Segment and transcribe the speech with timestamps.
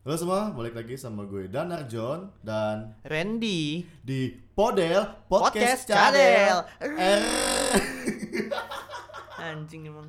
[0.00, 6.72] Halo semua, balik lagi sama gue Danar John dan Randy di Podel Podcast, Podcast.
[6.80, 7.20] R
[9.52, 10.08] Anjing emang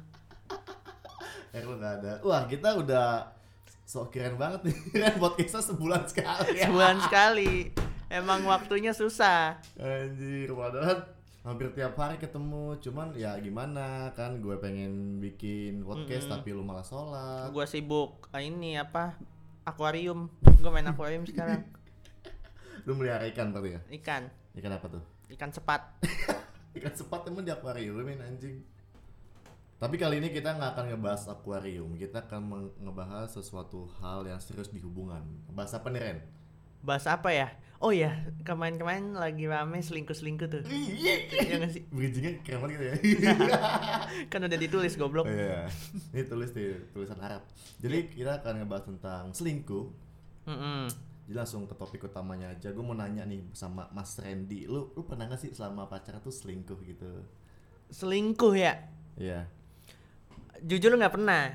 [1.59, 2.23] R lu nggak ada.
[2.23, 3.35] Wah kita udah
[3.83, 6.55] sok keren banget nih kan podcastnya sebulan sekali.
[6.55, 7.51] Sebulan sekali
[8.07, 11.03] Emang waktunya susah Anjir, padahal
[11.43, 12.79] hampir tiap hari ketemu.
[12.79, 17.51] Cuman ya gimana kan gue pengen bikin podcast tapi lu malah sholat.
[17.51, 19.19] Gua sibuk ah, Ini apa
[19.67, 21.65] Akuarium Gue main akuarium sekarang
[22.85, 23.81] Lu melihara ikan berarti ya?
[24.01, 24.23] Ikan
[24.57, 25.03] Ikan apa tuh?
[25.31, 25.81] Ikan sepat
[26.77, 28.63] Ikan sepat emang di akuariumin anjing.
[29.81, 34.69] Tapi kali ini kita nggak akan ngebahas akuarium, kita akan ngebahas sesuatu hal yang serius
[34.69, 35.25] di hubungan.
[35.51, 36.19] Bahas apa nih Ren?
[36.81, 37.49] Bahas apa ya
[37.81, 38.13] Oh ya
[38.45, 42.95] Kemarin-kemarin lagi rame selingkuh-selingkuh tuh Iya gak sih Bridgingnya keren banget gitu ya.
[44.31, 45.65] Kan udah ditulis oh, goblok iya.
[46.13, 47.41] Ini tulis di tulisan Arab.
[47.81, 49.85] Jadi kita akan ngebahas tentang selingkuh.
[50.45, 50.85] Mm-mm.
[51.25, 52.69] Jadi langsung ke topik utamanya aja.
[52.69, 56.33] Gue mau nanya nih sama Mas Randy, lu lu pernah gak sih selama pacaran tuh
[56.33, 57.25] selingkuh gitu?
[57.89, 58.73] Selingkuh ya
[59.19, 59.49] Iya.
[60.61, 61.51] Jujur nggak pernah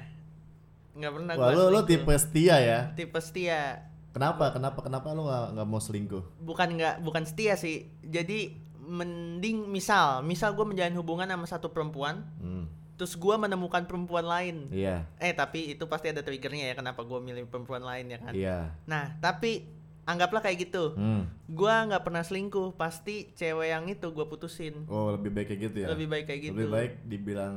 [0.96, 2.80] nggak pernah Wah, gua lu lu tipe setia ya.
[2.96, 3.84] Tipe setia
[4.16, 4.48] Kenapa?
[4.48, 4.80] Kenapa?
[4.80, 6.24] Kenapa lu nggak nggak mau selingkuh?
[6.40, 12.22] bukan nggak bukan setia sih jadi mending misal misal gue menjalin hubungan sama satu perempuan
[12.38, 12.64] Hmm.
[12.94, 15.04] terus gue menemukan perempuan lain Iya.
[15.18, 18.72] eh tapi itu pasti ada triggernya ya kenapa gue milih perempuan lain ya kan Iya.
[18.84, 19.66] nah tapi
[20.04, 21.26] anggaplah kayak gitu Hmm.
[21.44, 25.76] gue nggak pernah selingkuh pasti cewek yang itu gue putusin Oh lebih baik kayak gitu
[25.82, 25.88] ya?
[25.90, 27.56] lebih baik kayak gitu Lebih baik dibilang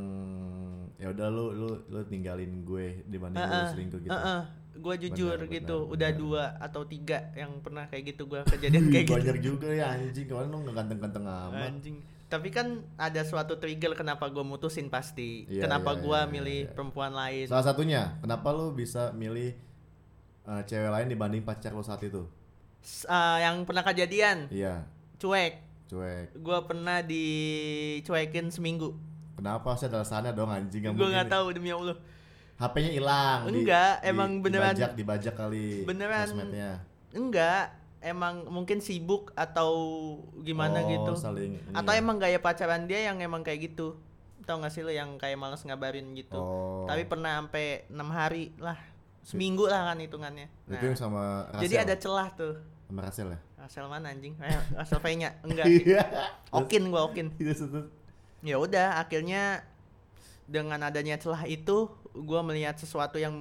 [0.98, 4.12] ya udah lu lu lu tinggalin gue dibanding lu selingkuh gitu.
[4.80, 8.88] Gue jujur Benar, gitu benar, udah dua atau tiga yang pernah kayak gitu gue kejadian
[8.90, 11.70] kayak gitu Banyak juga ya anjing kemarin lu nggak ganteng-ganteng amat.
[11.76, 11.98] Anjing.
[12.30, 15.50] Tapi kan ada suatu trigger kenapa gue mutusin pasti.
[15.50, 16.70] Iya, kenapa iya, gua iya, milih iya.
[16.70, 17.50] perempuan lain.
[17.50, 19.58] Salah satunya, kenapa lu bisa milih
[20.46, 22.30] uh, cewek lain dibanding pacar lu saat itu?
[23.10, 24.86] Ah, yang pernah kejadian, Iya,
[25.18, 25.58] cuek.
[25.90, 26.38] cuek.
[26.38, 28.94] Gua pernah dicuekin seminggu.
[29.34, 31.98] Kenapa sih ada alasannya dong anjing Gue nggak tahu demi Allah.
[32.60, 33.40] HP-nya hilang.
[33.46, 35.84] di- Enggak, di- emang beneran- Dibajak, dibajak kali.
[35.84, 36.28] Beneran.
[36.28, 36.70] Sosmednya.
[37.10, 39.72] Enggak, emang mungkin sibuk atau
[40.40, 41.12] gimana Oh, gitu.
[41.16, 42.00] saling Atau ya.
[42.00, 43.96] emang gaya pacaran dia yang emang kayak gitu.
[44.44, 46.36] Tau gak sih lo yang kayak males ngabarin gitu.
[46.36, 46.84] Oh.
[46.84, 48.76] Tapi pernah sampai enam hari lah.
[49.22, 50.48] Seminggu lah kan hitungannya.
[50.66, 51.62] itu yang sama Rasel.
[51.64, 52.56] Jadi ada celah tuh.
[52.84, 53.40] sama Rasel ya?
[53.60, 54.34] Asal mana anjing?
[54.42, 55.70] Eh, Asal V-nya enggak.
[55.70, 56.02] Iya.
[56.50, 57.30] Okin gua okin.
[57.38, 57.54] Iya,
[58.42, 59.62] Ya udah, akhirnya
[60.44, 63.34] dengan adanya celah itu gua melihat sesuatu yang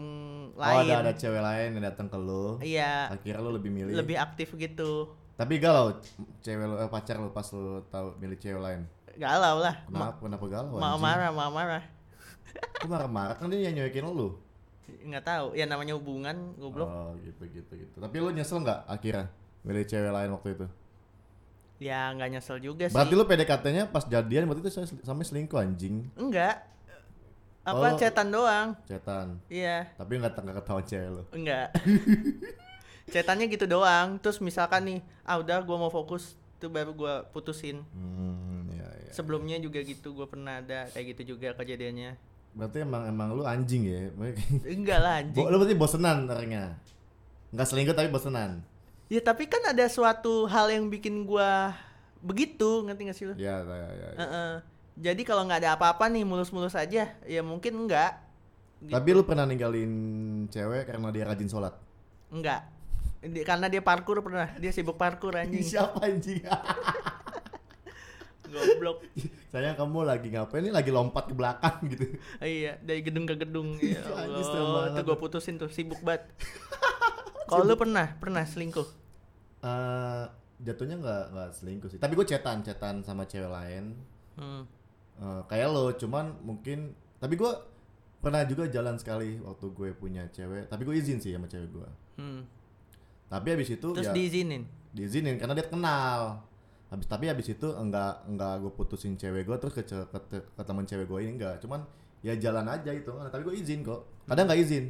[0.52, 0.90] Oh, lain.
[0.90, 2.58] ada ada cewek lain yang datang ke lu.
[2.58, 3.92] Iya, Akhirnya lu lebih milih.
[3.94, 5.12] lebih aktif gitu.
[5.34, 5.94] Tapi galau
[6.40, 8.80] cewek lu eh, pacar lu pas lu tahu milih cewek lain.
[9.14, 9.74] Galau lah.
[9.86, 10.18] Ma Kenapa?
[10.22, 10.76] Kenapa galau?
[10.76, 11.84] mau marah, mau marah.
[12.78, 14.34] Kok marah-marah kan dia yang nyoekin lu.
[14.88, 16.88] Nggak tahu, ya namanya hubungan goblok.
[16.88, 17.96] Oh, gitu gitu gitu.
[17.98, 19.28] Tapi lu nyesel nggak akhirnya
[19.62, 20.66] milih cewek lain waktu itu?
[21.78, 22.94] Ya nggak nyesel juga sih.
[22.96, 24.70] Berarti lu PDKT-nya pas jadian berarti itu
[25.04, 26.10] sampai selingkuh anjing.
[26.18, 26.66] Enggak.
[27.68, 27.98] Apa Oh.
[28.00, 28.68] cetan doang?
[28.88, 29.26] Cetan.
[29.46, 29.92] Iya.
[29.92, 31.22] Tapi nggak nggak ketahuan cewek lu.
[31.36, 31.68] Enggak.
[33.12, 34.16] Cetannya gitu doang.
[34.20, 37.80] Terus misalkan nih, ah udah gua mau fokus, tuh baru gua putusin.
[37.92, 39.12] Hmm, ya ya.
[39.12, 42.16] Sebelumnya juga gitu, gua pernah ada kayak gitu juga kejadiannya.
[42.52, 44.08] Berarti emang emang lu anjing ya.
[44.76, 45.40] Enggak lah anjing.
[45.40, 46.76] Bo, lu berarti bosenan orangnya.
[47.52, 48.60] Nggak selingkuh tapi bosenan.
[49.08, 51.72] Ya tapi kan ada suatu hal yang bikin gua
[52.20, 53.34] begitu, ngerti gak sih lu?
[53.40, 53.88] Ya, ya, ya.
[53.94, 54.08] ya.
[54.20, 54.52] Heeh.
[54.98, 58.18] Jadi kalau nggak ada apa-apa nih mulus-mulus aja, ya mungkin enggak.
[58.82, 58.94] Gitu.
[58.94, 59.92] Tapi lu pernah ninggalin
[60.50, 61.74] cewek karena dia rajin sholat?
[62.34, 62.66] Enggak.
[63.22, 65.62] Di- karena dia parkur pernah, dia sibuk parkur anjing.
[65.62, 66.42] Siapa anjing?
[68.48, 69.06] Goblok.
[69.52, 70.72] Sayang kamu lagi ngapain nih?
[70.74, 72.04] Lagi lompat ke belakang gitu.
[72.42, 73.78] iya, dari gedung ke gedung.
[73.78, 76.26] Ya Allah, itu gua putusin tuh sibuk banget.
[77.48, 78.84] Kalau lu pernah, pernah selingkuh?
[79.64, 80.24] Eh,
[80.62, 81.98] jatuhnya nggak nggak selingkuh sih.
[82.00, 83.96] Tapi gue cetan cetan sama cewek lain.
[84.36, 84.68] Hmm.
[85.18, 86.94] Eh, kayak lo, cuman mungkin.
[87.18, 87.50] Tapi gue
[88.18, 90.70] pernah juga jalan sekali waktu gue punya cewek.
[90.70, 91.88] Tapi gue izin sih sama cewek gue.
[92.16, 92.46] Hmm.
[93.26, 94.62] Tapi habis itu ya Terus diizinin.
[94.94, 96.42] diizinin karena dia kenal.
[96.88, 100.62] Habis tapi habis itu enggak enggak gue putusin cewek gue terus ke, ke, te- ke
[100.62, 101.60] teman cewek gue ini enggak.
[101.60, 101.82] Cuman
[102.22, 103.10] ya jalan aja itu.
[103.10, 104.06] Tapi gue izin kok.
[104.24, 104.84] Kadang nggak izin.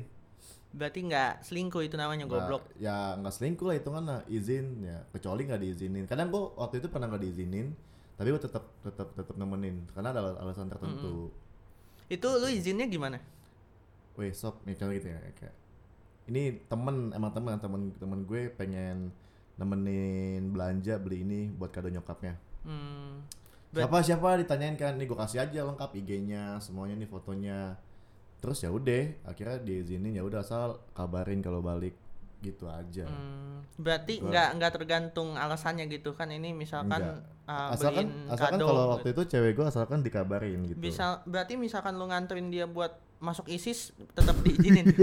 [0.69, 2.69] Berarti nggak selingkuh itu namanya goblok.
[2.69, 6.85] Nggak- ya nggak selingkuh lah itu kan izin ya kecuali nggak diizinin kadang gua waktu
[6.85, 7.73] itu pernah nggak diizinin
[8.19, 9.87] tapi gua tetap tetap tetap nemenin.
[9.94, 11.31] Karena ada al- alasan tertentu.
[12.11, 13.23] Itu lu izinnya gimana?
[14.19, 15.55] weh sob misalnya gitu ya kayak
[16.26, 19.15] ini temen emang temen temen temen gue pengen
[19.55, 22.35] nemenin belanja beli ini buat kado nyokapnya.
[22.67, 23.23] Hmm.
[23.70, 24.29] Ber- siapa siapa?
[24.43, 27.79] Ditanyain kan nih gue kasih aja lengkap IG-nya semuanya nih fotonya.
[28.43, 31.94] Terus ya udah akhirnya diizinin ya udah asal kabarin kalau balik
[32.38, 33.05] gitu aja.
[33.05, 36.31] Hmm, berarti nggak nggak tergantung alasannya gitu kan?
[36.31, 37.50] Ini misalkan Enggak.
[37.50, 38.93] uh, asalkan beliin asalkan kado kalau gitu.
[38.94, 40.79] waktu itu cewek gue asalkan dikabarin gitu.
[40.79, 44.87] Bisa berarti misalkan lu nganterin dia buat masuk ISIS tetap diizinin?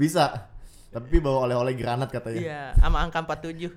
[0.00, 0.50] Bisa.
[0.88, 2.40] Tapi bawa oleh-oleh granat katanya.
[2.40, 3.68] Iya sama angka 47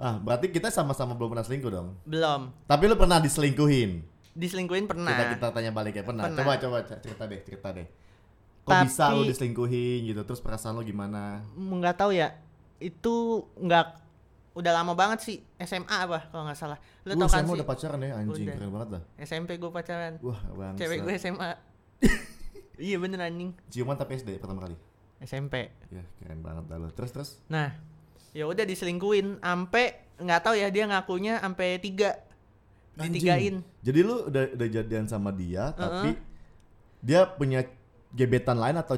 [0.00, 1.88] ah berarti kita sama-sama belum pernah selingkuh dong?
[2.08, 2.48] Belum.
[2.64, 4.00] Tapi lu pernah diselingkuhin?
[4.32, 5.12] Diselingkuhin pernah.
[5.12, 6.32] Kita kita tanya balik ya pernah, Nah.
[6.32, 6.56] Pernah.
[6.56, 7.84] coba coba cerita deh cerita deh
[8.70, 10.20] kok Tapi- bisa lu diselingkuhin gitu?
[10.22, 11.42] Terus perasaan lu gimana?
[11.58, 12.38] Mm, nggak tahu ya.
[12.78, 13.86] Itu nggak
[14.54, 15.36] udah lama banget sih.
[15.58, 16.78] SMA apa kalau nggak salah.
[17.02, 17.56] Lu lu tau kan SMA sih?
[17.58, 18.12] udah pacaran ya?
[18.14, 18.54] Anjing Udah.
[18.54, 19.02] keren banget dah.
[19.18, 20.12] SMP gue pacaran.
[20.22, 21.50] Wah bang cewek gue SMA
[22.80, 23.50] iya bener anjing.
[23.68, 24.76] Ciuman tapi SD pertama kali?
[25.20, 27.30] SMP ya keren banget dah lu terus terus?
[27.50, 27.74] Nah
[28.30, 29.42] ya udah diselingkuhin.
[29.42, 32.14] Ampe nggak tahu ya dia ngakunya ampe tiga.
[33.00, 33.16] Anjing.
[33.16, 36.20] ditigain jadi lu udah udah jadian sama dia tapi
[37.00, 37.64] dia punya
[38.10, 38.96] gebetan lain atau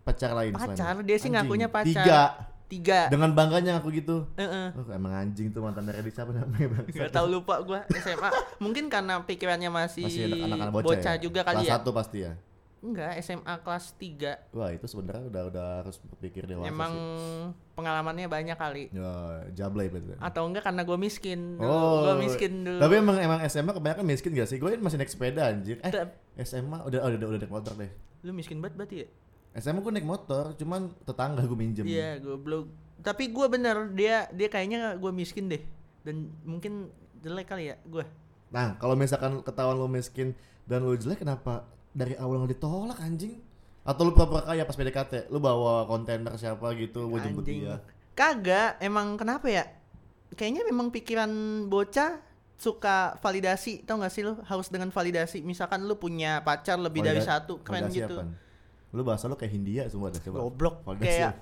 [0.00, 1.32] pacar lain Pacar, dia sih Anjing.
[1.38, 1.88] ngakunya pacar.
[1.88, 2.20] tiga
[2.66, 4.72] tiga dengan bangganya ngaku gitu Heeh.
[4.72, 6.84] Oh, emang anjing tuh mantan dari siapa namanya bang?
[6.90, 11.20] Gak tau lupa gua SMA mungkin karena pikirannya masih, Masih anak- anak-anak bocah, ya?
[11.20, 12.32] juga kali Kelas ya satu pasti ya.
[12.80, 17.46] enggak SMA kelas 3 Wah itu sebenarnya udah udah harus berpikir dewasa emang sih.
[17.72, 19.12] pengalamannya banyak kali Ya,
[19.54, 20.18] jablay berarti.
[20.18, 21.68] atau enggak karena gue miskin dulu.
[21.68, 24.56] Oh, gue miskin dulu Tapi emang emang SMA kebanyakan miskin gak sih?
[24.56, 25.78] Gue masih naik sepeda anjir.
[25.78, 27.92] Eh, Tep- SMA udah oh, udah udah naik motor deh.
[28.22, 29.08] Lu miskin banget berarti ya
[29.52, 31.84] SMA gue naik motor, cuman tetangga gue minjem.
[31.84, 32.72] iya gue belum
[33.04, 35.60] tapi gue bener dia dia kayaknya gue miskin deh
[36.06, 36.88] dan mungkin
[37.20, 38.06] jelek kali ya gue
[38.52, 40.36] Nah, kalau misalkan ketahuan lu miskin
[40.68, 41.64] dan lu jelek kenapa
[41.96, 43.40] dari awal nggak ditolak anjing?
[43.82, 45.32] Atau lu pura-pura kaya pas PDKT?
[45.32, 47.80] Lu bawa kontainer siapa gitu, gue jemput dia.
[48.12, 49.64] Kagak, emang kenapa ya?
[50.36, 51.32] Kayaknya memang pikiran
[51.66, 52.20] bocah
[52.62, 54.38] suka validasi, tau gak sih lu?
[54.40, 55.42] Haus dengan validasi.
[55.42, 58.16] Misalkan lu punya pacar lebih dari Valida- satu, keren validasi gitu.
[58.16, 58.30] apaan?
[58.92, 60.38] Lu bahasa lu kayak Hindia semua dah coba.
[60.40, 60.74] Goblok.
[60.84, 61.32] Validasi Kayak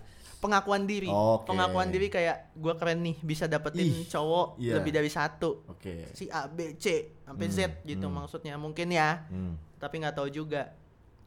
[0.41, 1.13] pengakuan diri.
[1.13, 1.45] Oke.
[1.47, 4.81] Pengakuan diri kayak gua keren nih, bisa dapetin Ih, cowok iya.
[4.81, 5.69] lebih dari satu.
[5.69, 6.09] Oke.
[6.15, 8.17] Si A, B, C sampai Hmm, Z gitu hmm.
[8.17, 8.55] maksudnya.
[8.57, 9.61] Mungkin ya, Hmm.
[9.77, 10.73] tapi nggak tahu juga.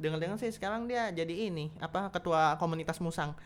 [0.02, 3.38] Dengar-dengar sih sekarang dia jadi ini, apa ketua komunitas musang.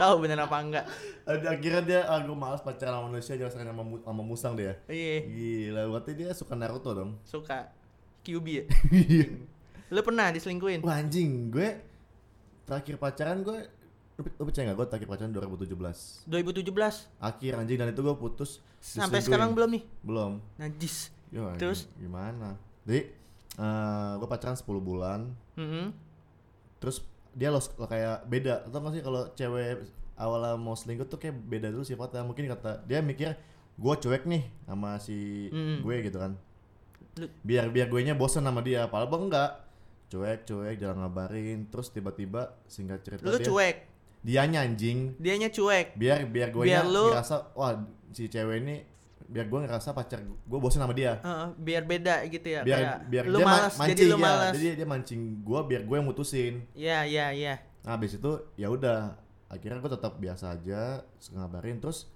[0.00, 0.84] tahu bener apa enggak?
[1.24, 4.76] Akhirnya dia ah, gue malas pacaran sama manusia jangan sama, sama musang dia.
[4.86, 5.24] Iya.
[5.24, 7.16] Gila, berarti dia suka Naruto dong.
[7.24, 7.72] suka
[8.24, 8.64] QB ya?
[9.92, 10.80] lu pernah diselingkuhin?
[10.84, 11.80] Wah anjing, gue
[12.64, 13.68] terakhir pacaran gue
[14.16, 16.70] lu, lu percaya gak gue terakhir pacaran 2017 2017
[17.20, 19.82] akhir anjing dan itu gue putus sampai sekarang belum nih?
[20.00, 21.12] belum Najis.
[21.34, 21.90] Yo, Terus?
[21.98, 22.56] gimana
[22.86, 23.10] jadi
[23.54, 25.20] eh gue pacaran 10 bulan.
[25.54, 25.94] Mm-mm.
[26.76, 27.00] terus
[27.32, 28.62] dia los kayak beda.
[28.62, 29.82] Atau nggak sih kalau cewek
[30.14, 32.22] awalnya mau selingkuh tuh kayak beda dulu sifatnya.
[32.22, 33.34] Mungkin kata dia mikir
[33.74, 35.80] gue cuek nih sama si Mm.
[35.80, 36.32] gue gitu kan.
[37.40, 38.84] Biar biar gue nya bosan sama dia.
[38.84, 39.50] Padahal bang enggak.
[40.06, 41.66] Cuek cuek jarang ngabarin.
[41.66, 43.76] Terus tiba-tiba singkat cerita Lu dia cuek,
[44.20, 45.14] dianya anjing.
[45.16, 45.94] Dianya cuek.
[45.94, 47.80] biar biar gue Biar nya lu- ngerasa wah
[48.10, 48.76] si cewek ini
[49.26, 52.60] biar gue ngerasa pacar gue bosan sama dia Heeh, biar beda gitu ya.
[52.60, 54.20] biar kayak biar lu dia ma- malas, mancing jadi lu ya.
[54.20, 54.52] malas.
[54.54, 57.54] jadi dia mancing gue biar gue yang mutusin Iya, iya, iya.
[57.82, 59.16] Nah, habis itu ya udah
[59.46, 60.80] akhirnya gue tetap biasa aja
[61.30, 62.08] ngabarin terus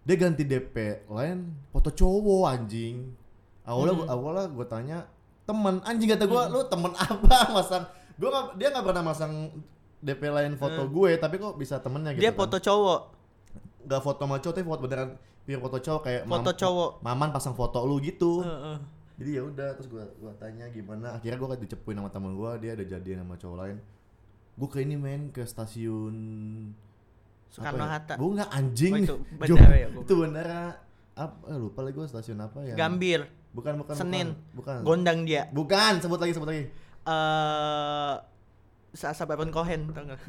[0.00, 0.74] dia ganti DP
[1.06, 1.38] lain
[1.68, 3.14] foto cowok anjing
[3.62, 4.14] awalnya gua, Hmm.
[4.14, 4.98] awalnya gue tanya
[5.42, 9.32] temen anjing kata gue lu temen apa masang gue dia nggak pernah masang
[9.98, 12.24] DP lain foto gue tapi kok bisa temennya gitu Hmm.
[12.24, 12.38] Dia kan.
[12.38, 13.00] foto cowok,
[13.84, 15.10] nggak foto sama cowok tapi foto beneran
[15.44, 16.90] pure foto cowok kayak foto mam- cowok.
[17.00, 18.76] maman pasang foto lu gitu Heeh.
[19.14, 22.72] jadi ya udah terus gua gua tanya gimana akhirnya gua dicepuin sama teman gua dia
[22.72, 23.76] ada jadian sama cowok lain
[24.54, 26.16] gua ke ini main ke stasiun
[27.46, 27.90] Soekarno ya?
[27.92, 28.14] Hatta.
[28.16, 30.02] gua nggak anjing Oh, itu bandara ya, gua.
[30.02, 30.62] itu bandara
[31.14, 33.20] apa eh, lupa lagi gua stasiun apa ya Gambir,
[33.52, 34.28] bukan bukan Senin.
[34.50, 35.46] bukan bukan, gondang dia.
[35.50, 36.64] bukan sebut lagi sebut lagi
[37.04, 38.14] Eh
[38.92, 40.22] Sasa Baron Cohen, tau gak?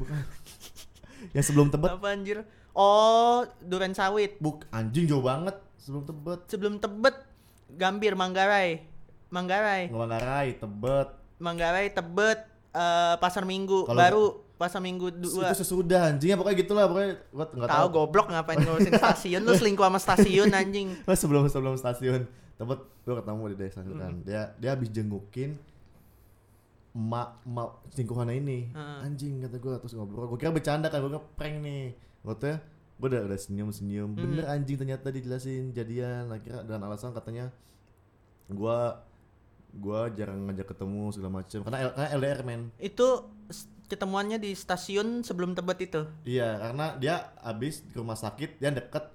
[1.34, 2.42] yang sebelum tebet Apa anjir?
[2.76, 4.36] Oh, Duren Sawit.
[4.36, 6.40] buk anjing jauh banget sebelum tebet.
[6.46, 7.16] Sebelum Tebet,
[7.70, 8.84] Gambir, Manggarai.
[9.26, 9.88] Manggarai.
[9.88, 11.08] ngelangarai tebet.
[11.36, 12.38] Manggarai, Tebet,
[12.70, 14.24] eh, Pasar Minggu, Kalau- baru
[14.56, 15.52] Pasar Minggu dua.
[15.52, 16.32] itu sesudah anjing.
[16.32, 17.16] Ya pokoknya gitulah pokoknya.
[17.28, 17.94] Gua nggak Tahu tahu.
[17.94, 19.40] goblok ngapain ngurusin stasiun.
[19.40, 20.88] Lu selingkuh sama stasiun anjing.
[21.04, 22.24] Pas sebelum sebelum stasiun.
[22.54, 24.12] Tebet gue ketemu di desa stasiun kan.
[24.22, 25.60] Dia dia habis jengukin
[26.92, 28.58] emak emak selingkuhannya ini.
[28.70, 28.98] Heeh.
[29.02, 30.24] anjing kata gue terus ngobrol.
[30.26, 31.92] Gue kira bercanda kan gue prank nih
[32.26, 32.58] waktu ya
[32.96, 37.52] gue udah udah senyum senyum bener anjing ternyata dijelasin jadian akhirnya dengan alasan katanya
[38.46, 38.78] gue
[39.72, 43.28] gue jarang ngajak ketemu segala macam karena, L- karena LDR men Itu
[43.86, 46.02] ketemuannya di stasiun sebelum Tebet itu.
[46.24, 49.12] iya karena dia habis di rumah sakit yang deket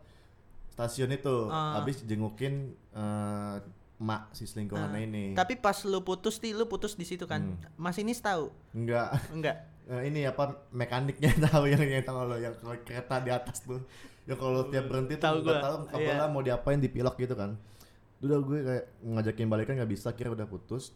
[0.72, 1.76] stasiun itu Ah.
[1.76, 3.56] habis jengukin eh,
[3.98, 5.24] mak si selingkuhannya Ah, ini.
[5.32, 7.54] Tapi pas lu putus nih, lu putus di situ kan.
[7.54, 7.62] Hmm.
[7.78, 8.50] Mas ini tahu?
[8.74, 9.14] Enggak.
[9.30, 9.70] Enggak.
[9.90, 12.54] Eh, ini apa mekaniknya tahu yang yang tahu lo yang
[12.86, 13.82] kereta di atas tuh.
[14.30, 15.58] Ya kalau tiap berhenti Tahu gua.
[15.58, 17.58] tahu kepala mau diapain dipilok gitu kan.
[18.22, 20.94] Udah gue kayak ngajakin balikan nggak bisa, kira udah putus.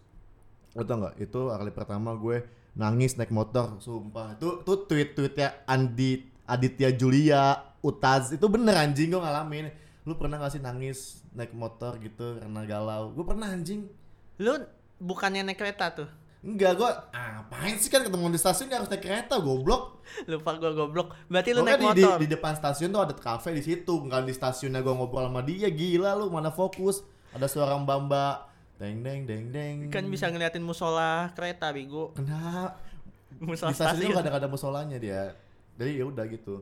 [0.77, 1.17] Lo tau nggak?
[1.17, 2.45] Itu kali pertama gue
[2.77, 4.37] nangis naik motor, sumpah.
[4.37, 9.73] Itu tuh tweet tweetnya Andi Aditya Julia Utaz itu bener anjing gue ngalamin.
[10.05, 13.09] Lu pernah gak sih nangis naik motor gitu karena galau?
[13.13, 13.89] Gue pernah anjing.
[14.37, 14.53] Lu
[15.01, 16.09] bukannya naik kereta tuh?
[16.45, 20.05] Enggak, gue apain sih kan ketemu di stasiun harus naik kereta, goblok.
[20.29, 21.17] Lupa gua goblok.
[21.25, 22.17] Berarti lu naik kan di, motor.
[22.21, 25.41] di, di depan stasiun tuh ada kafe di situ, nggak di stasiunnya gue ngobrol sama
[25.41, 27.01] dia, gila lu mana fokus?
[27.33, 28.37] Ada suara mbak,
[28.77, 29.75] deng deng deng deng.
[29.89, 32.13] Kan bisa ngeliatin musola kereta, Bego.
[32.13, 32.77] Kenapa?
[33.41, 34.29] Musola Di stasiun stasiun.
[34.29, 35.33] tuh ada musolanya dia.
[35.81, 36.61] Jadi ya udah gitu.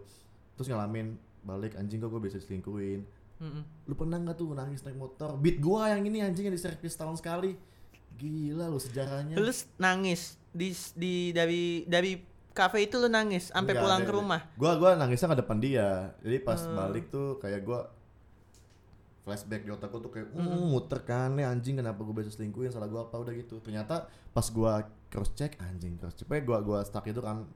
[0.56, 3.04] Terus ngalamin balik anjing kok gue bisa selingkuhin.
[3.44, 3.64] Mm-mm.
[3.92, 5.36] Lu pernah nggak tuh nangis naik motor?
[5.36, 7.73] Beat gua yang ini anjing yang di servis tahun sekali.
[8.16, 9.36] Gila lu sejarahnya.
[9.36, 14.42] Lu nangis di di dari dari kafe itu lu nangis sampai pulang ada- ke rumah.
[14.54, 16.14] Gua gua nangisnya ke depan dia.
[16.22, 16.76] Jadi pas Hmm.
[16.76, 17.90] balik tuh kayak gua
[19.24, 22.70] flashback di otak gua tuh kayak "Hmm, muter kan nih anjing kenapa gua bisa selingkuhin
[22.70, 23.58] salah gua apa udah gitu.
[23.58, 27.48] Ternyata pas gua cross check anjing cross check Pokoknya gua gua stuck itu kan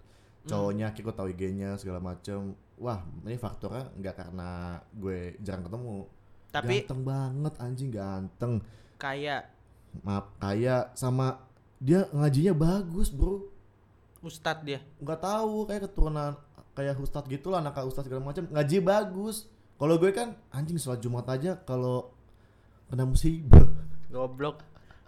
[0.43, 2.39] cowoknya akhirnya gua tahu IG-nya segala macem
[2.77, 4.49] wah ini faktornya nggak karena
[4.93, 5.97] gue jarang ketemu
[6.47, 8.53] Tapi ganteng banget anjing ganteng
[8.95, 9.49] kayak
[10.03, 11.41] maaf kayak sama
[11.77, 13.47] dia ngajinya bagus bro
[14.25, 14.81] ustadz dia.
[14.97, 16.33] nggak tahu kayak keturunan
[16.73, 19.45] kayak ustadz gitu lah anak ustadz segala macam ngaji bagus
[19.77, 22.09] kalau gue kan anjing sholat jumat aja kalau
[22.89, 23.67] kena musibah
[24.07, 24.63] Goblok.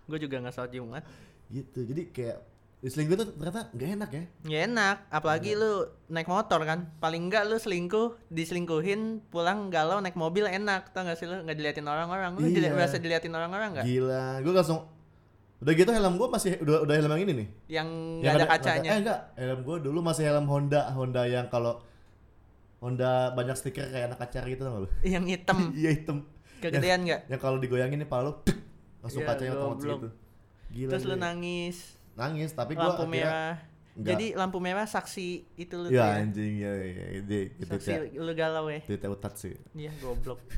[0.06, 1.04] Gue juga nggak sholat Jumat.
[1.50, 2.38] gitu jadi kayak
[2.82, 5.60] selingkuh tuh ternyata nggak enak ya Ya enak, apalagi Iya.
[5.60, 5.72] lu
[6.08, 6.96] naik motor kan.
[6.98, 10.90] Paling enggak lu selingkuh, diselingkuhin, pulang galau naik mobil enak.
[10.90, 12.32] Tau gak sih lu nggak diliatin orang-orang.
[12.34, 12.72] Lu dili- Iya.
[12.74, 13.86] berasa diliatin orang-orang nggak?
[13.86, 14.80] gila gue langsung
[15.60, 18.48] udah gitu helm gue masih udah udah helm yang ini nih Yang Yang nggak ada
[18.48, 18.90] kacanya.
[18.90, 21.84] eh enggak helm gue dulu masih helm Honda Honda yang kalau
[22.80, 25.58] Honda banyak stiker kayak anak acar gitu tau gak lu Yang hitam.
[25.76, 26.18] iya hitam
[26.60, 27.22] Kegedean nggak?
[27.28, 28.32] yang kalau digoyangin nih palu
[29.00, 30.10] langsung Iya, kacanya otomatis gitu
[30.70, 31.20] gila Terus lu gue.
[31.20, 31.78] nangis.
[32.20, 33.56] Nangis tapi gua Lampu merah.
[33.96, 34.16] Enggak.
[34.16, 36.24] Jadi lampu merah saksi itu lu ya ya.
[36.24, 38.80] anjing ya, ya, itu itu Saksi ya lu galau ya.
[38.82, 40.40] itu utat sih Iya, goblok.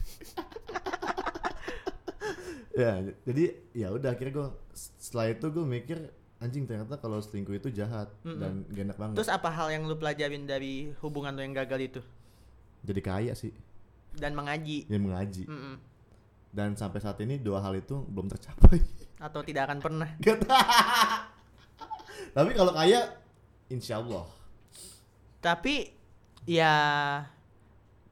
[2.71, 2.91] ya
[3.23, 5.97] jadi ya udah akhirnya gue setelah itu gue mikir
[6.37, 9.95] anjing ternyata kalau selingkuh itu jahat dan gak enak banget Terus apa hal yang lu
[9.95, 12.01] pelajarin dari hubungan lu yang gagal itu?
[12.81, 13.53] jadi kaya sih
[14.11, 14.85] Dan mengaji.
[14.85, 15.75] dia mengaji Mm-mm.
[16.49, 18.81] dan sampai saat ini dua hal itu belum tercapai
[19.17, 20.09] Atau tidak akan pernah.
[20.17, 20.41] Gak.
[22.31, 23.11] Tapi kalau kaya
[23.71, 24.27] insya Allah
[25.41, 25.89] Tapi
[26.45, 26.75] ya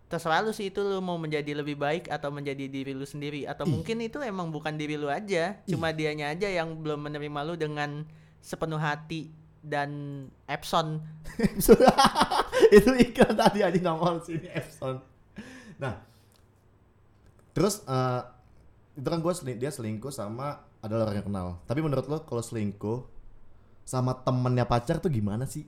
[0.10, 3.46] terserah lu sih itu lu mau menjadi lebih baik atau menjadi diri lu sendiri.
[3.46, 7.54] Atau mungkin itu emang bukan diri lu aja, cuma dianya aja yang belum menerima lu
[7.54, 8.02] dengan
[8.42, 9.30] sepenuh hati
[9.62, 11.06] dan Epson.
[12.76, 14.98] itu iklan tadi aja nongol sini Epson.
[15.78, 16.02] Nah
[17.54, 18.22] terus eh,
[18.98, 21.48] itu kan gue dia selingkuh sama adalah orang yang kenal.
[21.70, 23.19] Tapi menurut lo kalau selingkuh
[23.90, 25.66] sama temennya pacar tuh gimana sih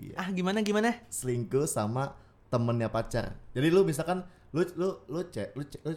[0.00, 0.16] Iya.
[0.16, 0.96] Ah gimana gimana?
[1.06, 2.16] selingkuh sama
[2.48, 5.92] temennya pacar jadi lu misalkan lu lu lu cek lu, ce- lu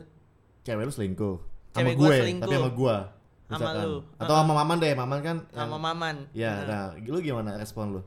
[0.62, 1.36] cewek lu selingkuh
[1.72, 2.43] sama Cewek gua gue selingkuh.
[2.43, 2.96] tapi sama gue
[3.43, 3.84] Sama misalkan.
[3.86, 4.00] lu.
[4.17, 6.15] atau sama maman deh maman kan Sama yang- Maman.
[6.36, 8.01] ya Nah, nah lu gimana respon lu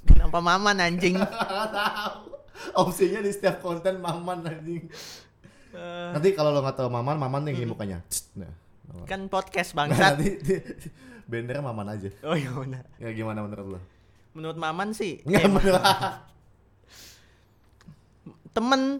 [0.00, 1.14] Kenapa Maman anjing?
[2.74, 4.88] Opsinya di setiap konten maman anjing.
[5.70, 8.00] Eh, Nanti kalau lo nggak tahu maman, maman yang gini mukanya.
[8.34, 8.48] Nah,
[8.86, 9.04] maman.
[9.04, 10.16] kan podcast Nah, bangsat.
[10.16, 10.30] nanti
[11.30, 12.10] bendernya maman aja.
[12.22, 12.84] Oh iya benar.
[12.98, 13.80] Ya gimana menurut lo?
[14.30, 15.74] Menurut Maman sih Enggak eh, bener.
[18.50, 18.98] temen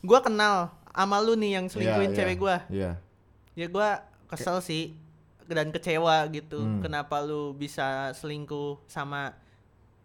[0.00, 2.42] gua kenal sama lu nih yang selingkuhin Iya, cewek iya.
[2.42, 2.56] gua.
[2.68, 2.90] Iya.
[3.54, 3.88] Ya gua
[4.26, 4.94] kesel sih
[5.44, 6.58] dan kecewa gitu.
[6.58, 6.80] Hmm.
[6.80, 9.34] Kenapa lu bisa selingkuh sama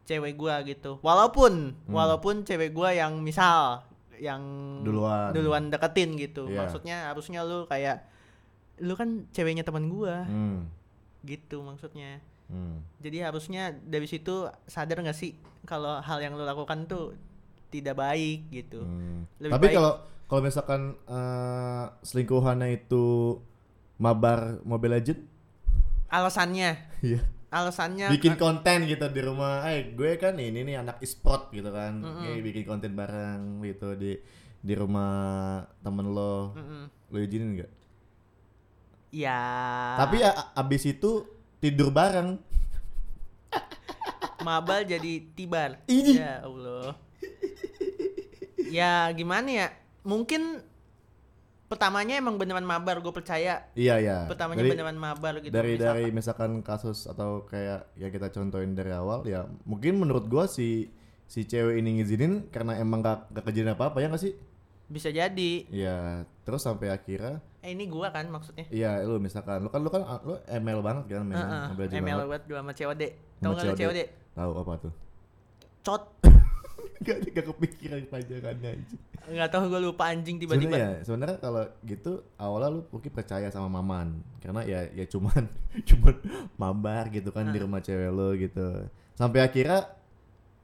[0.04, 0.98] cewek gua gitu.
[1.02, 1.94] Walaupun Hmm.
[1.94, 3.84] walaupun cewek gua yang misal
[4.18, 4.42] yang
[4.82, 5.30] Duluan.
[5.30, 6.48] duluan deketin gitu.
[6.48, 6.66] Iya.
[6.66, 8.02] Maksudnya harusnya lu kayak
[8.78, 10.70] lu kan ceweknya teman gua Hmm.
[11.28, 12.24] Gitu maksudnya.
[12.48, 12.80] Hmm.
[13.04, 15.36] Jadi harusnya dari situ sadar nggak sih
[15.68, 17.12] kalau hal yang lu lakukan tuh
[17.68, 18.80] tidak baik gitu.
[18.82, 19.28] Hmm.
[19.44, 19.94] Lebih Tapi kalau
[20.28, 23.38] kalau misalkan eh, selingkuhannya itu
[24.00, 25.22] mabar Mobile Legend,
[26.08, 26.72] Alasannya,
[27.04, 27.20] iya.
[27.52, 29.68] alasannya bikin konten gitu di rumah.
[29.68, 32.00] Eh, gue kan ini nih anak e-sport gitu kan.
[32.00, 32.24] Mm-mm.
[32.24, 34.16] Kayak bikin konten bareng gitu di
[34.64, 36.56] di rumah temen lo.
[36.56, 36.84] Mm-mm.
[37.12, 37.72] Lo izinin nggak?
[39.10, 39.40] Ya.
[39.98, 41.26] Tapi ya, abis itu
[41.58, 42.38] tidur bareng.
[44.40, 45.82] mabal jadi tibar.
[45.86, 46.18] Ih.
[46.18, 46.94] Ya Allah.
[48.70, 49.68] ya gimana ya?
[50.02, 50.62] Mungkin
[51.68, 54.18] pertamanya emang beneran mabar gue percaya Iya iya.
[54.24, 55.88] pertamanya Dari- beneran mabar gitu dari misalkan.
[56.00, 60.88] dari misalkan kasus atau kayak yang kita contohin dari awal ya mungkin menurut gua si
[61.28, 64.32] si cewek ini ngizinin karena emang gak, gak kejadian apa apa ya gak sih
[64.88, 65.52] bisa jadi.
[65.68, 68.64] Ya terus sampai akhirnya eh ini gua kan maksudnya.
[68.72, 71.44] Iya lu misalkan lu kan lu kan lu ML banget kan main
[71.76, 72.28] Legends ML banget.
[72.32, 73.04] buat gua sama COD
[73.44, 73.80] tau lu COD.
[73.84, 74.00] COD
[74.32, 74.94] tahu apa tuh?
[75.84, 76.04] Cot.
[76.98, 79.02] Gak, gak kepikiran pelajarannya anjing.
[79.28, 83.48] Nggak tahu gua lupa anjing sebenarnya tiba-tiba ya sebenarnya kalau gitu awalnya lu mungkin percaya
[83.54, 84.18] sama maman.
[84.42, 85.46] Karena ya ya cuman
[85.94, 86.16] cuman
[86.58, 88.88] mabar gitu kan di rumah cewek lu gitu.
[89.14, 89.97] Sampai akhirnya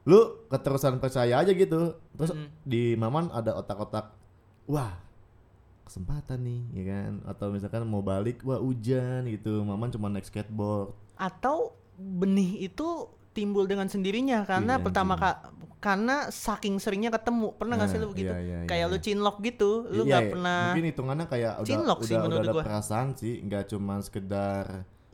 [0.03, 2.47] lu keterusan percaya aja gitu terus Mm.
[2.61, 4.11] di maman ada otak-otak
[4.65, 4.99] wah
[5.83, 10.95] kesempatan nih ya kan atau misalkan mau balik wah hujan gitu maman cuma naik skateboard
[11.13, 12.87] atau benih itu
[13.31, 15.25] timbul dengan sendirinya karena Iya, pertama anjing.
[15.25, 15.41] ka-
[15.79, 18.95] karena saking seringnya ketemu pernah nggak sih Nah, lu begitu iya, iya, kayak iya, lu
[18.95, 19.03] iya.
[19.03, 20.31] cinlok gitu lu Iya, nggak iya.
[20.31, 22.63] pernah mungkin hitungannya kayak udah Cinlok sih udah, udah menurut ada gua.
[22.63, 24.65] perasaan sih nggak cuma sekedar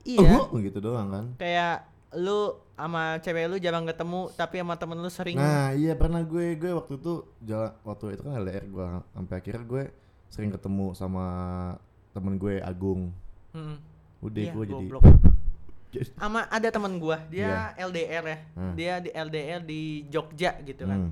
[0.03, 1.77] iya "Oh," gitu doang kan kayak
[2.17, 6.57] lu sama cewek lu jarang ketemu tapi sama temen lu sering Nah iya pernah gue
[6.57, 9.83] gue waktu itu jalan waktu itu kan LDR gue sampai akhirnya gue
[10.29, 11.25] sering ketemu sama
[12.13, 13.13] temen gue Agung.
[13.53, 13.77] Mm-mm.
[14.25, 14.85] Udah Iya, gue jadi
[16.17, 17.89] sama ada teman gua dia Iya.
[17.89, 18.73] LDR ya Hmm.
[18.77, 21.11] dia di LDR di Jogja gitu kan hmm.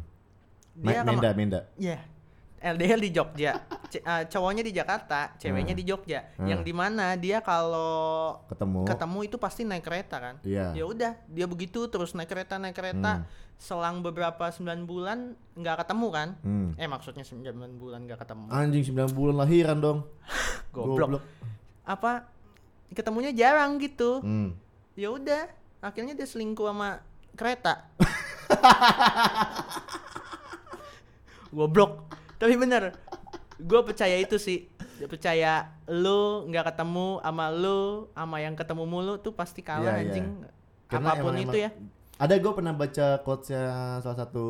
[0.86, 1.60] dia Menda Menda.
[1.82, 1.98] Iya.
[2.60, 3.52] LDR di Jogja
[3.88, 5.80] C- uh, cowoknya di Jakarta ceweknya Hmm.
[5.80, 6.48] di Jogja Hmm.
[6.48, 8.84] yang di mana dia kalau ketemu.
[8.84, 10.74] ketemu itu pasti naik kereta kan Iya.
[10.74, 13.26] ya udah dia begitu terus naik kereta naik kereta Hmm.
[13.56, 15.20] selang beberapa 9 bulan
[15.54, 16.70] nggak ketemu kan Hmm.
[16.74, 17.46] eh maksudnya 9
[17.76, 20.00] bulan nggak ketemu Anjing 9 bulan lahiran dong.
[20.74, 21.22] goblok
[21.84, 22.28] apa
[22.90, 24.54] ketemunya jarang gitu Hmm.
[24.94, 25.46] ya udah
[25.80, 27.00] akhirnya dia selingkuh sama
[27.34, 27.86] kereta
[31.50, 32.04] goblok
[32.38, 32.94] tapi bener
[33.58, 34.70] gue percaya itu sih.
[35.00, 37.80] Percaya lu nggak ketemu sama lu
[38.12, 40.02] sama yang ketemu mulu tuh pasti kalah Iya, iya.
[40.10, 40.28] anjing.
[40.88, 41.70] Karena apa pun emang- itu ya.
[42.18, 43.62] Ada gue pernah baca quotesnya
[44.02, 44.46] salah satu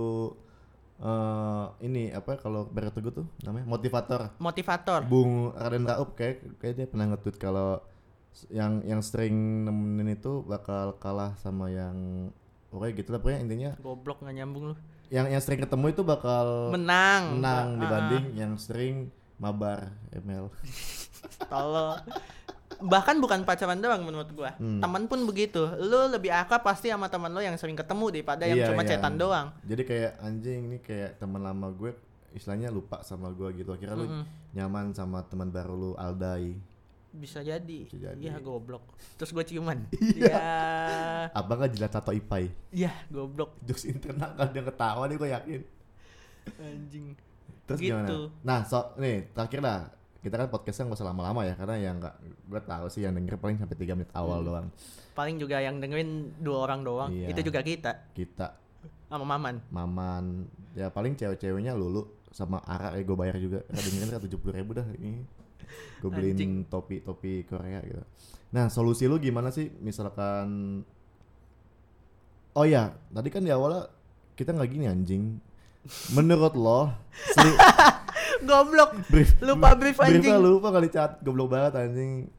[0.98, 4.22] eh ini apa kalau Barat Teguh tuh namanya motivator.
[4.38, 5.06] Motivator.
[5.06, 7.84] Bung Raden Raup kayak kayak dia pernah nge-tweet kalau
[8.50, 9.34] yang yang sering
[9.64, 12.30] nemenin itu bakal kalah sama yang
[12.70, 14.76] pokoknya gitu lah pokoknya intinya goblok nggak nyambung lu
[15.10, 20.50] yang yang sering ketemu itu bakal menang menang dibanding yang sering mabar ML.
[21.52, 22.02] Tolol.
[22.78, 24.78] bahkan bukan pacaran doang menurut gua Hmm.
[24.78, 28.54] teman pun begitu lu lebih akrab pasti sama teman lu yang sering ketemu daripada yang
[28.56, 28.90] Iya, cuma iya.
[28.92, 31.98] cetan doang Jadi kayak anjing ini kayak teman lama gue
[32.32, 34.24] istilahnya lupa sama gue gitu akhirnya lu Mm-mm.
[34.54, 36.54] nyaman sama teman baru lu Aldai
[37.18, 37.80] bisa jadi.
[37.84, 38.20] Bisa jadi.
[38.20, 38.86] iya goblok.
[39.16, 39.78] Terus gue ciuman.
[40.18, 40.38] Iya.
[41.30, 42.48] Apa nggak jilat tato ipai.
[42.70, 43.58] Iya goblok.
[43.62, 45.62] Jokes internal kan dia ketawa nih gue yakin.
[46.58, 47.06] Anjing.
[47.66, 47.92] Terus Gitu.
[47.92, 49.80] gimana nah so nih terakhir lah.
[50.18, 52.16] Kita kan podcastnya nggak usah lama-lama ya karena yang nggak
[52.48, 54.48] gue tahu sih yang denger paling sampai tiga menit awal Hmm.
[54.48, 54.68] doang.
[55.14, 57.10] Paling juga yang dengerin dua orang doang.
[57.10, 57.32] Iya.
[57.32, 57.92] itu juga kita.
[58.12, 58.48] Kita.
[59.08, 59.64] Sama maman.
[59.70, 60.46] Maman.
[60.74, 63.64] Ya paling cewek-ceweknya lulu sama Ara ya gue bayar juga.
[63.66, 65.24] Ara dengerin kan tujuh puluh ribu dah ini
[65.98, 66.54] gue beliin Anjing.
[66.68, 68.04] topi topi Korea gitu.
[68.54, 69.68] Nah solusi lu gimana sih?
[69.80, 70.82] Misalkan
[72.54, 73.90] oh ya tadi kan di awalnya
[74.34, 75.24] kita nggak gini anjing.
[76.12, 76.92] Menurut lo
[77.34, 77.60] seli-
[78.50, 79.08] goblok.
[79.08, 80.46] Brief lupa brief briefnya anjing.
[80.46, 82.30] lupa kali cat goblok banget anjing.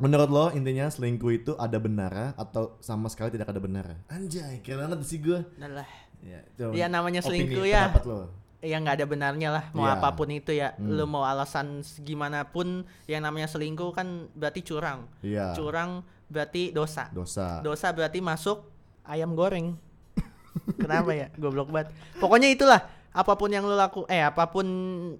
[0.00, 4.00] Menurut lo intinya selingkuh itu ada benarnya atau sama sekali tidak ada benarnya?
[4.08, 5.88] Anjay keren banget sih gue Nah lah.
[6.20, 6.40] Ya,
[6.76, 7.88] ya namanya opini, selingkuh ya.
[7.92, 8.20] pendapat lo
[8.60, 9.96] ya nggak ada benarnya lah mau Iya.
[9.96, 10.76] apa pun itu ya.
[10.76, 10.92] Hmm.
[10.92, 15.08] lu mau alasan gimana pun yang namanya selingkuh kan berarti curang.
[15.24, 15.56] Iya.
[15.56, 17.08] Curang berarti dosa.
[17.10, 17.64] Dosa.
[17.64, 18.62] Dosa berarti masuk
[19.02, 19.74] ayam goreng.
[20.82, 21.32] Kenapa ya?
[21.34, 21.90] Goblok banget.
[22.20, 24.66] Pokoknya itulah apa pun yang lu laku eh apa pun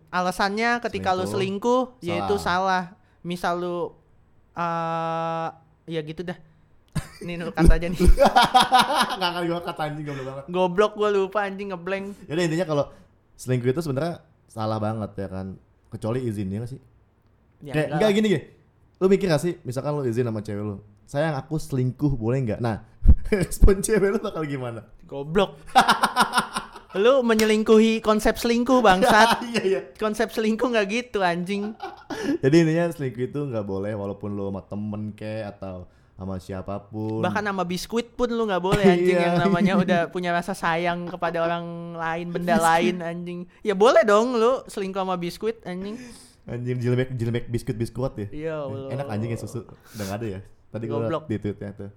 [0.08, 1.98] alasannya ketika lu selingkuh.
[1.98, 2.94] Selingkuh, yaitu salah.
[3.20, 3.76] misal lu
[4.56, 5.48] eh
[5.88, 6.38] ya gitu dah.
[7.20, 8.00] Ini lu kata aja nih.
[9.18, 10.44] Nggak akan gue kata anjing goblok banget.
[10.48, 12.84] Goblok gua lupa anjing ngeblank jadi intinya kalau
[13.40, 14.20] selingkuh itu sebenarnya
[14.52, 15.56] salah banget ya kan.
[15.88, 16.80] Kecuali izinnya nggak sih?
[17.64, 18.42] Ya, kayak enggak enggak gini gini.
[19.00, 20.76] Lu mikir gak sih misalkan lu izin sama cewek lu
[21.08, 22.60] sayang aku selingkuh boleh nggak?
[22.60, 22.84] Nah
[23.32, 24.84] respon cewek lu bakal gimana?
[25.08, 25.56] Goblok.
[26.98, 29.38] Lu menyelingkuhi konsep selingkuh bangsat.
[29.54, 29.80] Iya iya.
[29.94, 31.78] Konsep selingkuh nggak gitu anjing.
[32.42, 35.86] Jadi intinya selingkuh itu nggak boleh walaupun lu sama temen kayak atau
[36.20, 37.24] sama siapa pun.
[37.24, 39.24] Bahkan sama biskuit pun lu nggak boleh anjing Iya.
[39.24, 41.64] yang namanya udah punya rasa sayang kepada orang
[41.96, 43.48] lain benda lain anjing.
[43.64, 45.96] Ya boleh dong lu selingkuh sama biskuit anjing.
[46.44, 48.28] Anjing jilbek jilbek biskuit biskuit ya?
[48.28, 48.88] Iya Allah.
[48.92, 49.64] enak anjing ya susu.
[49.64, 50.40] Udah gak ada ya?
[50.68, 51.90] Tadi gue di tweetnya tuh.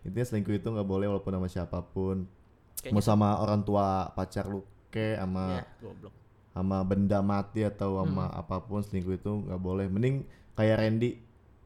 [0.00, 2.28] Intinya selingkuh itu nggak boleh walaupun sama siapa pun.
[2.80, 6.12] Kayaknya mau sama orang tua pacar lu ke sama ya goblok.
[6.50, 9.88] sama benda mati atau sama apa pun selingkuh itu nggak boleh.
[9.88, 11.10] Mending kayak Randy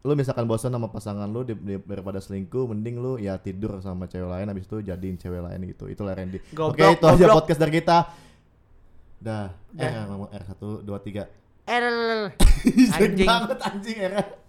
[0.04, 4.04] lu misalkan bosan sama pasangan lu di- di- daripada selingkuh mending lu ya tidur sama
[4.04, 5.88] cewek lain habis itu jadiin cewek lain gitu.
[5.88, 6.44] Itulah Randy.
[6.44, 7.98] Oke Goblok, itu aja podcast dari kita.
[9.16, 9.48] Dah.
[9.72, 11.24] R ngomong R satu dua tiga.
[11.64, 11.84] R
[13.00, 13.24] Anjing.
[13.24, 14.43] banget anjing R